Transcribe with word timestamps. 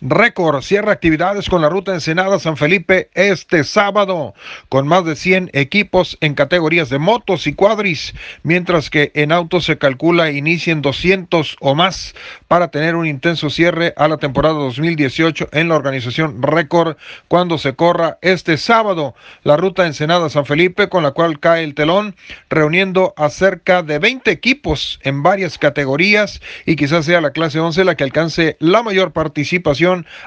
Récord 0.00 0.62
cierra 0.62 0.92
actividades 0.92 1.48
con 1.48 1.62
la 1.62 1.68
ruta 1.68 1.92
Ensenada 1.92 2.38
San 2.38 2.56
Felipe 2.56 3.10
este 3.14 3.64
sábado, 3.64 4.34
con 4.68 4.86
más 4.86 5.04
de 5.04 5.16
100 5.16 5.50
equipos 5.52 6.18
en 6.20 6.34
categorías 6.34 6.88
de 6.88 6.98
motos 6.98 7.46
y 7.46 7.54
cuadris, 7.54 8.14
mientras 8.42 8.90
que 8.90 9.12
en 9.14 9.32
autos 9.32 9.64
se 9.64 9.78
calcula 9.78 10.30
inicien 10.30 10.82
200 10.82 11.56
o 11.60 11.74
más 11.74 12.14
para 12.48 12.68
tener 12.68 12.96
un 12.96 13.06
intenso 13.06 13.50
cierre 13.50 13.94
a 13.96 14.08
la 14.08 14.18
temporada 14.18 14.54
2018 14.54 15.48
en 15.52 15.68
la 15.68 15.76
organización 15.76 16.42
Récord 16.42 16.96
cuando 17.28 17.58
se 17.58 17.74
corra 17.74 18.18
este 18.22 18.56
sábado 18.58 19.14
la 19.42 19.56
ruta 19.56 19.86
Ensenada 19.86 20.28
San 20.30 20.46
Felipe, 20.46 20.88
con 20.88 21.02
la 21.02 21.12
cual 21.12 21.40
cae 21.40 21.64
el 21.64 21.74
telón, 21.74 22.14
reuniendo 22.50 23.14
a 23.16 23.30
cerca 23.30 23.82
de 23.82 23.98
20 23.98 24.30
equipos 24.30 25.00
en 25.02 25.22
varias 25.22 25.58
categorías 25.58 26.40
y 26.66 26.76
quizás 26.76 27.06
sea 27.06 27.20
la 27.20 27.30
clase 27.30 27.60
11 27.60 27.84
la 27.84 27.94
que 27.94 28.04
alcance 28.04 28.56
la 28.60 28.82
mayor 28.82 29.12
participación 29.12 29.71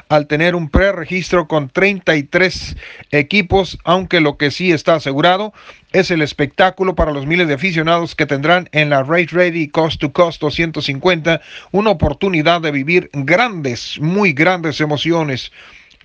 al 0.09 0.27
tener 0.27 0.55
un 0.55 0.69
preregistro 0.69 1.47
con 1.47 1.69
33 1.69 2.75
equipos, 3.11 3.77
aunque 3.83 4.19
lo 4.19 4.37
que 4.37 4.51
sí 4.51 4.71
está 4.71 4.95
asegurado 4.95 5.53
es 5.91 6.11
el 6.11 6.21
espectáculo 6.21 6.95
para 6.95 7.11
los 7.11 7.25
miles 7.25 7.47
de 7.47 7.53
aficionados 7.53 8.15
que 8.15 8.25
tendrán 8.25 8.67
en 8.71 8.89
la 8.89 9.03
Race 9.03 9.29
Ready 9.31 9.69
Cost 9.69 10.01
to 10.01 10.11
Cost 10.11 10.41
250 10.41 11.41
una 11.71 11.91
oportunidad 11.91 12.61
de 12.61 12.71
vivir 12.71 13.09
grandes, 13.13 13.99
muy 14.01 14.33
grandes 14.33 14.81
emociones. 14.81 15.51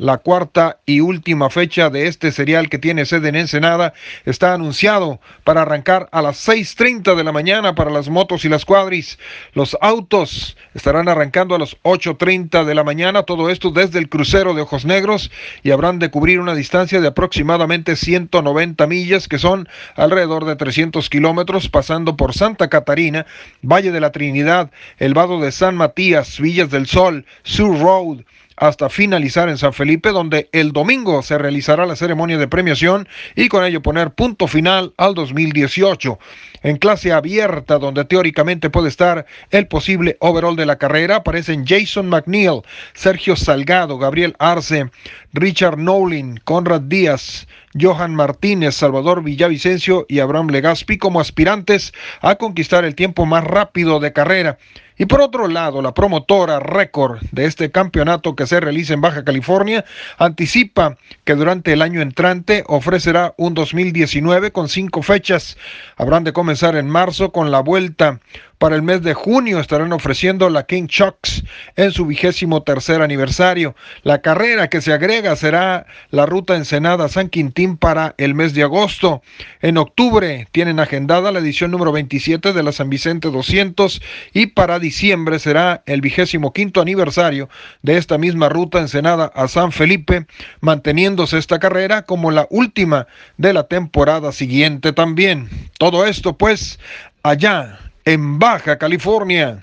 La 0.00 0.16
cuarta 0.16 0.78
y 0.86 1.00
última 1.00 1.50
fecha 1.50 1.90
de 1.90 2.06
este 2.06 2.32
serial 2.32 2.70
que 2.70 2.78
tiene 2.78 3.04
sede 3.04 3.28
en 3.28 3.36
Ensenada 3.36 3.92
está 4.24 4.54
anunciado 4.54 5.20
para 5.44 5.60
arrancar 5.60 6.08
a 6.10 6.22
las 6.22 6.48
6.30 6.48 7.14
de 7.14 7.22
la 7.22 7.32
mañana 7.32 7.74
para 7.74 7.90
las 7.90 8.08
motos 8.08 8.46
y 8.46 8.48
las 8.48 8.64
cuadris. 8.64 9.18
Los 9.52 9.76
autos 9.82 10.56
estarán 10.72 11.10
arrancando 11.10 11.54
a 11.54 11.58
las 11.58 11.76
8.30 11.82 12.64
de 12.64 12.74
la 12.74 12.82
mañana, 12.82 13.24
todo 13.24 13.50
esto 13.50 13.72
desde 13.72 13.98
el 13.98 14.08
crucero 14.08 14.54
de 14.54 14.62
Ojos 14.62 14.86
Negros 14.86 15.30
y 15.62 15.70
habrán 15.70 15.98
de 15.98 16.10
cubrir 16.10 16.40
una 16.40 16.54
distancia 16.54 17.02
de 17.02 17.08
aproximadamente 17.08 17.94
190 17.94 18.86
millas, 18.86 19.28
que 19.28 19.38
son 19.38 19.68
alrededor 19.96 20.46
de 20.46 20.56
300 20.56 21.10
kilómetros, 21.10 21.68
pasando 21.68 22.16
por 22.16 22.32
Santa 22.32 22.70
Catarina, 22.70 23.26
Valle 23.60 23.92
de 23.92 24.00
la 24.00 24.12
Trinidad, 24.12 24.70
el 24.96 25.12
Vado 25.12 25.40
de 25.40 25.52
San 25.52 25.76
Matías, 25.76 26.40
Villas 26.40 26.70
del 26.70 26.86
Sol, 26.86 27.26
Sur 27.42 27.78
Road, 27.78 28.20
hasta 28.60 28.90
finalizar 28.90 29.48
en 29.48 29.56
San 29.56 29.72
Felipe, 29.72 29.89
donde 29.96 30.48
el 30.52 30.72
domingo 30.72 31.22
se 31.22 31.38
realizará 31.38 31.86
la 31.86 31.96
ceremonia 31.96 32.38
de 32.38 32.48
premiación 32.48 33.08
y 33.34 33.48
con 33.48 33.64
ello 33.64 33.82
poner 33.82 34.12
punto 34.12 34.46
final 34.46 34.94
al 34.96 35.14
2018. 35.14 36.18
En 36.62 36.76
clase 36.76 37.12
abierta, 37.12 37.78
donde 37.78 38.04
teóricamente 38.04 38.68
puede 38.68 38.88
estar 38.88 39.26
el 39.50 39.66
posible 39.66 40.16
overall 40.20 40.56
de 40.56 40.66
la 40.66 40.76
carrera, 40.76 41.16
aparecen 41.16 41.64
Jason 41.66 42.08
McNeil, 42.08 42.62
Sergio 42.92 43.34
Salgado, 43.34 43.98
Gabriel 43.98 44.36
Arce, 44.38 44.90
Richard 45.32 45.78
Nowlin, 45.78 46.38
Conrad 46.44 46.82
Díaz, 46.82 47.46
Johan 47.80 48.14
Martínez, 48.14 48.74
Salvador 48.74 49.22
Villavicencio 49.22 50.04
y 50.08 50.18
Abraham 50.18 50.48
Legaspi 50.48 50.98
como 50.98 51.20
aspirantes 51.20 51.92
a 52.20 52.34
conquistar 52.34 52.84
el 52.84 52.94
tiempo 52.94 53.26
más 53.26 53.44
rápido 53.44 54.00
de 54.00 54.12
carrera. 54.12 54.58
Y 55.00 55.06
por 55.06 55.22
otro 55.22 55.48
lado, 55.48 55.80
la 55.80 55.94
promotora 55.94 56.60
récord 56.60 57.20
de 57.32 57.46
este 57.46 57.70
campeonato 57.70 58.36
que 58.36 58.46
se 58.46 58.60
realiza 58.60 58.92
en 58.92 59.00
Baja 59.00 59.24
California 59.24 59.82
anticipa 60.18 60.98
que 61.24 61.34
durante 61.34 61.72
el 61.72 61.80
año 61.80 62.02
entrante 62.02 62.64
ofrecerá 62.66 63.32
un 63.38 63.54
2019 63.54 64.52
con 64.52 64.68
cinco 64.68 65.00
fechas. 65.00 65.56
Habrán 65.96 66.24
de 66.24 66.34
comenzar 66.50 66.74
en 66.74 66.90
marzo 66.90 67.30
con 67.30 67.52
la 67.52 67.60
vuelta 67.60 68.18
para 68.60 68.76
el 68.76 68.82
mes 68.82 69.00
de 69.00 69.14
junio 69.14 69.58
estarán 69.58 69.90
ofreciendo 69.94 70.50
la 70.50 70.64
King 70.64 70.86
Chucks 70.86 71.44
en 71.76 71.92
su 71.92 72.04
vigésimo 72.04 72.62
tercer 72.62 73.00
aniversario. 73.00 73.74
La 74.02 74.20
carrera 74.20 74.68
que 74.68 74.82
se 74.82 74.92
agrega 74.92 75.34
será 75.34 75.86
la 76.10 76.26
ruta 76.26 76.56
Ensenada 76.56 77.08
San 77.08 77.30
Quintín 77.30 77.78
para 77.78 78.14
el 78.18 78.34
mes 78.34 78.52
de 78.52 78.62
agosto. 78.62 79.22
En 79.62 79.78
octubre 79.78 80.46
tienen 80.52 80.78
agendada 80.78 81.32
la 81.32 81.38
edición 81.38 81.70
número 81.70 81.90
27 81.90 82.52
de 82.52 82.62
la 82.62 82.72
San 82.72 82.90
Vicente 82.90 83.30
200 83.30 84.02
y 84.34 84.48
para 84.48 84.78
diciembre 84.78 85.38
será 85.38 85.82
el 85.86 86.02
vigésimo 86.02 86.52
quinto 86.52 86.82
aniversario 86.82 87.48
de 87.80 87.96
esta 87.96 88.18
misma 88.18 88.50
ruta 88.50 88.78
Ensenada 88.78 89.32
a 89.34 89.48
San 89.48 89.72
Felipe, 89.72 90.26
manteniéndose 90.60 91.38
esta 91.38 91.60
carrera 91.60 92.02
como 92.02 92.30
la 92.30 92.46
última 92.50 93.06
de 93.38 93.54
la 93.54 93.68
temporada 93.68 94.32
siguiente 94.32 94.92
también. 94.92 95.48
Todo 95.78 96.04
esto 96.04 96.36
pues 96.36 96.78
allá 97.22 97.78
en 98.12 98.38
Baja 98.38 98.76
California. 98.76 99.62